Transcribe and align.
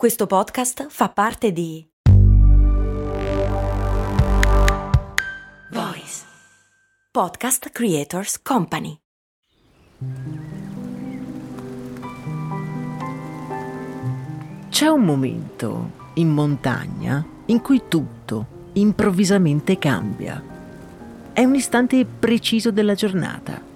Questo 0.00 0.26
podcast 0.26 0.86
fa 0.88 1.10
parte 1.10 1.52
di 1.52 1.86
Voice 5.72 6.24
Podcast 7.10 7.68
Creators 7.68 8.40
Company. 8.40 8.96
C'è 14.70 14.86
un 14.86 15.02
momento 15.02 15.90
in 16.14 16.30
montagna 16.30 17.22
in 17.44 17.60
cui 17.60 17.82
tutto 17.86 18.70
improvvisamente 18.72 19.76
cambia. 19.76 20.42
È 21.34 21.44
un 21.44 21.54
istante 21.54 22.06
preciso 22.06 22.70
della 22.70 22.94
giornata 22.94 23.69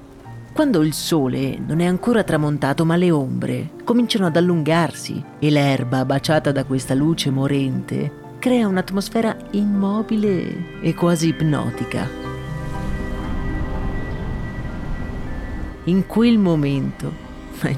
quando 0.54 0.82
il 0.82 0.92
sole 0.92 1.58
non 1.58 1.80
è 1.80 1.84
ancora 1.84 2.22
tramontato 2.22 2.84
ma 2.84 2.94
le 2.94 3.10
ombre 3.10 3.70
cominciano 3.82 4.26
ad 4.26 4.36
allungarsi 4.36 5.20
e 5.40 5.50
l'erba 5.50 6.04
baciata 6.04 6.52
da 6.52 6.62
questa 6.62 6.94
luce 6.94 7.28
morente 7.28 8.36
crea 8.38 8.68
un'atmosfera 8.68 9.36
immobile 9.50 10.80
e 10.80 10.94
quasi 10.94 11.28
ipnotica. 11.28 12.08
In 15.84 16.06
quel 16.06 16.38
momento 16.38 17.12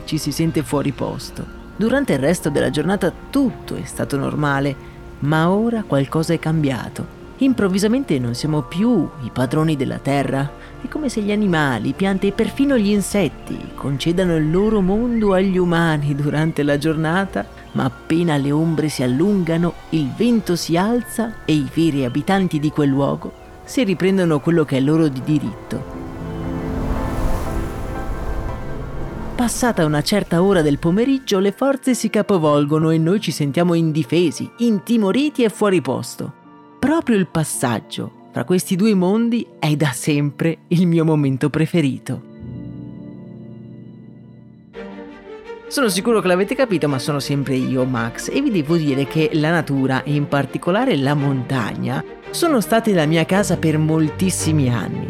ci 0.04 0.18
si 0.18 0.30
sente 0.30 0.62
fuori 0.62 0.92
posto. 0.92 1.46
Durante 1.76 2.12
il 2.12 2.18
resto 2.18 2.50
della 2.50 2.68
giornata 2.68 3.10
tutto 3.30 3.74
è 3.74 3.84
stato 3.84 4.18
normale, 4.18 4.76
ma 5.20 5.48
ora 5.48 5.82
qualcosa 5.82 6.34
è 6.34 6.38
cambiato. 6.38 7.15
Improvvisamente 7.38 8.18
non 8.18 8.34
siamo 8.34 8.62
più 8.62 9.08
i 9.22 9.30
padroni 9.30 9.76
della 9.76 9.98
terra, 9.98 10.50
è 10.82 10.88
come 10.88 11.08
se 11.08 11.20
gli 11.20 11.32
animali, 11.32 11.92
piante 11.92 12.28
e 12.28 12.32
perfino 12.32 12.78
gli 12.78 12.90
insetti 12.90 13.58
concedano 13.74 14.36
il 14.36 14.50
loro 14.50 14.80
mondo 14.80 15.34
agli 15.34 15.58
umani 15.58 16.14
durante 16.14 16.62
la 16.62 16.78
giornata, 16.78 17.46
ma 17.72 17.84
appena 17.84 18.36
le 18.36 18.52
ombre 18.52 18.88
si 18.88 19.02
allungano, 19.02 19.74
il 19.90 20.10
vento 20.16 20.56
si 20.56 20.76
alza 20.76 21.44
e 21.44 21.52
i 21.52 21.68
veri 21.74 22.04
abitanti 22.04 22.58
di 22.58 22.70
quel 22.70 22.88
luogo 22.88 23.44
si 23.66 23.82
riprendono 23.82 24.40
quello 24.40 24.64
che 24.64 24.78
è 24.78 24.80
loro 24.80 25.08
di 25.08 25.20
diritto. 25.22 26.04
Passata 29.34 29.84
una 29.84 30.02
certa 30.02 30.42
ora 30.42 30.62
del 30.62 30.78
pomeriggio, 30.78 31.40
le 31.40 31.52
forze 31.52 31.94
si 31.94 32.08
capovolgono 32.08 32.90
e 32.90 32.96
noi 32.96 33.20
ci 33.20 33.32
sentiamo 33.32 33.74
indifesi, 33.74 34.50
intimoriti 34.58 35.42
e 35.42 35.50
fuori 35.50 35.82
posto. 35.82 36.44
Proprio 36.86 37.16
il 37.16 37.26
passaggio 37.26 38.28
fra 38.30 38.44
questi 38.44 38.76
due 38.76 38.94
mondi 38.94 39.44
è 39.58 39.74
da 39.74 39.90
sempre 39.90 40.58
il 40.68 40.86
mio 40.86 41.04
momento 41.04 41.50
preferito. 41.50 42.22
Sono 45.66 45.88
sicuro 45.88 46.20
che 46.20 46.28
l'avete 46.28 46.54
capito, 46.54 46.88
ma 46.88 47.00
sono 47.00 47.18
sempre 47.18 47.56
io, 47.56 47.84
Max, 47.84 48.30
e 48.32 48.40
vi 48.40 48.52
devo 48.52 48.76
dire 48.76 49.04
che 49.04 49.30
la 49.32 49.50
natura, 49.50 50.04
e 50.04 50.14
in 50.14 50.28
particolare 50.28 50.96
la 50.96 51.14
montagna, 51.14 52.04
sono 52.30 52.60
state 52.60 52.94
la 52.94 53.04
mia 53.04 53.26
casa 53.26 53.56
per 53.56 53.78
moltissimi 53.78 54.72
anni. 54.72 55.08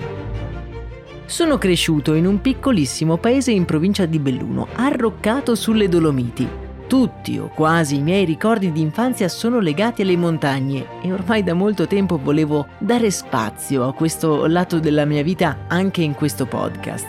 Sono 1.27 1.59
cresciuto 1.59 2.15
in 2.15 2.25
un 2.25 2.41
piccolissimo 2.41 3.19
paese 3.19 3.51
in 3.51 3.67
provincia 3.67 4.07
di 4.07 4.19
Belluno, 4.19 4.69
arroccato 4.77 5.55
sulle 5.55 5.91
Dolomiti, 5.91 6.49
tutti 6.87 7.39
o 7.39 7.49
quasi 7.49 7.97
i 7.97 8.03
miei 8.03 8.25
ricordi 8.25 8.73
di 8.73 8.81
infanzia 8.81 9.29
sono 9.29 9.59
legati 9.61 10.03
alle 10.03 10.17
montagne 10.17 10.87
e 11.03 11.13
ormai 11.13 11.43
da 11.43 11.55
molto 11.55 11.87
tempo 11.87 12.19
volevo 12.19 12.67
dare 12.79 13.11
spazio 13.11 13.87
a 13.87 13.93
questo 13.93 14.47
lato 14.47 14.79
della 14.79 15.05
mia 15.05 15.23
vita 15.23 15.65
anche 15.69 16.03
in 16.03 16.15
questo 16.15 16.47
podcast. 16.47 17.07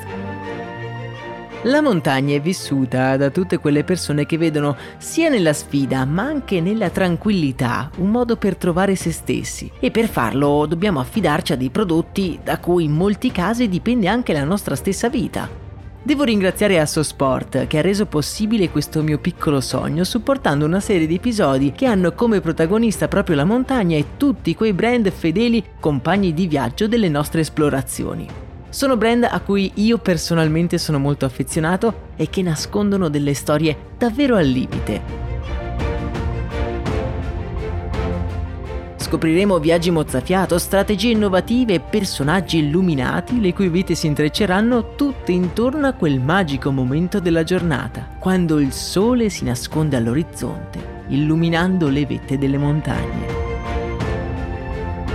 La 1.64 1.82
montagna 1.82 2.36
è 2.36 2.40
vissuta 2.40 3.18
da 3.18 3.30
tutte 3.30 3.58
quelle 3.58 3.84
persone 3.84 4.26
che 4.26 4.38
vedono 4.38 4.78
sia 4.98 5.28
nella 5.28 5.54
sfida 5.54 6.06
ma 6.06 6.24
anche 6.24 6.62
nella 6.62 6.90
tranquillità 6.90 7.90
un 7.98 8.10
modo 8.10 8.38
per 8.38 8.56
trovare 8.56 8.96
se 8.96 9.12
stessi 9.12 9.70
e 9.80 9.92
per 9.92 10.08
farlo 10.08 10.66
dobbiamo 10.66 11.00
affidarci 11.00 11.54
a 11.54 11.58
dei 11.58 11.70
prodotti 11.70 12.40
da 12.44 12.60
cui 12.60 12.86
in 12.86 12.92
molti 12.92 13.32
casi 13.32 13.68
dipende 13.68 14.08
anche 14.08 14.34
la 14.34 14.44
nostra 14.44 14.76
stessa 14.76 15.10
vita. 15.10 15.67
Devo 16.08 16.24
ringraziare 16.24 16.80
Assosport 16.80 17.68
che 17.68 17.80
ha 17.80 17.82
reso 17.82 18.06
possibile 18.06 18.70
questo 18.70 19.04
mio 19.04 19.18
piccolo 19.18 19.60
sogno 19.60 20.06
supportando 20.06 20.64
una 20.64 20.80
serie 20.80 21.06
di 21.06 21.16
episodi 21.16 21.74
che 21.74 21.86
hanno 21.86 22.14
come 22.14 22.40
protagonista 22.40 23.10
proprio 23.10 23.36
la 23.36 23.44
montagna 23.44 23.98
e 23.98 24.16
tutti 24.16 24.56
quei 24.56 24.72
brand 24.72 25.12
fedeli 25.12 25.62
compagni 25.82 26.34
di 26.34 26.48
viaggio 26.48 26.88
delle 26.88 27.10
nostre 27.10 27.42
esplorazioni. 27.42 28.26
Sono 28.70 28.96
brand 28.96 29.28
a 29.30 29.42
cui 29.42 29.70
io 29.76 29.98
personalmente 29.98 30.78
sono 30.78 30.98
molto 30.98 31.26
affezionato 31.26 32.12
e 32.16 32.30
che 32.30 32.42
nascondono 32.42 33.10
delle 33.10 33.34
storie 33.34 33.76
davvero 33.98 34.38
al 34.38 34.48
limite. 34.48 35.27
Scopriremo 39.08 39.58
viaggi 39.60 39.90
mozzafiato, 39.90 40.58
strategie 40.58 41.12
innovative 41.12 41.76
e 41.76 41.80
personaggi 41.80 42.58
illuminati 42.58 43.40
le 43.40 43.54
cui 43.54 43.70
vite 43.70 43.96
si 43.96 44.06
intrecceranno 44.06 44.96
tutte 44.96 45.32
intorno 45.32 45.88
a 45.88 45.94
quel 45.94 46.20
magico 46.20 46.72
momento 46.72 47.22
della 47.22 47.44
giornata, 47.44 48.06
quando 48.20 48.60
il 48.60 48.74
sole 48.74 49.30
si 49.30 49.46
nasconde 49.46 49.96
all'orizzonte, 49.96 51.06
illuminando 51.08 51.88
le 51.88 52.06
vette 52.06 52.38
delle 52.38 52.58
montagne. 52.58 53.28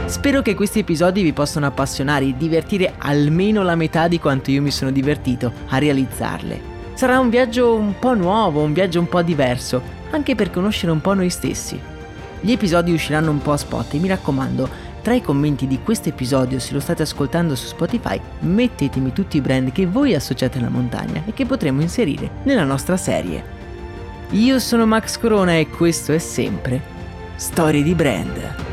Spero 0.06 0.40
che 0.40 0.54
questi 0.54 0.78
episodi 0.78 1.22
vi 1.22 1.34
possano 1.34 1.66
appassionare 1.66 2.24
e 2.24 2.34
divertire 2.34 2.94
almeno 2.96 3.62
la 3.62 3.76
metà 3.76 4.08
di 4.08 4.18
quanto 4.18 4.50
io 4.50 4.62
mi 4.62 4.70
sono 4.70 4.90
divertito 4.90 5.52
a 5.68 5.76
realizzarle. 5.76 6.60
Sarà 6.94 7.18
un 7.18 7.28
viaggio 7.28 7.74
un 7.74 7.98
po' 7.98 8.14
nuovo, 8.14 8.62
un 8.62 8.72
viaggio 8.72 9.00
un 9.00 9.08
po' 9.10 9.20
diverso, 9.20 9.82
anche 10.12 10.34
per 10.34 10.50
conoscere 10.50 10.92
un 10.92 11.02
po' 11.02 11.12
noi 11.12 11.28
stessi. 11.28 11.91
Gli 12.44 12.50
episodi 12.50 12.92
usciranno 12.92 13.30
un 13.30 13.40
po' 13.40 13.52
a 13.52 13.56
spot 13.56 13.94
e 13.94 13.98
mi 13.98 14.08
raccomando, 14.08 14.68
tra 15.00 15.14
i 15.14 15.22
commenti 15.22 15.68
di 15.68 15.80
questo 15.80 16.08
episodio, 16.08 16.58
se 16.58 16.72
lo 16.72 16.80
state 16.80 17.02
ascoltando 17.02 17.54
su 17.54 17.66
Spotify, 17.66 18.20
mettetemi 18.40 19.12
tutti 19.12 19.36
i 19.36 19.40
brand 19.40 19.70
che 19.70 19.86
voi 19.86 20.12
associate 20.16 20.58
alla 20.58 20.68
montagna 20.68 21.22
e 21.24 21.32
che 21.34 21.46
potremo 21.46 21.82
inserire 21.82 22.28
nella 22.42 22.64
nostra 22.64 22.96
serie. 22.96 23.44
Io 24.30 24.58
sono 24.58 24.86
Max 24.86 25.18
Corona 25.18 25.56
e 25.56 25.68
questo 25.68 26.12
è 26.12 26.18
sempre 26.18 26.82
Storie 27.36 27.84
di 27.84 27.94
Brand. 27.94 28.71